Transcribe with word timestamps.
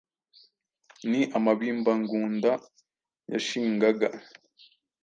ni 1.09 1.21
amabimba 1.37 1.91
Ngunda 2.01 2.51
yashingaga. 3.31 4.07